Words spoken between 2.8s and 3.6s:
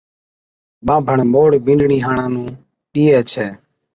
ڏيئي ڇَي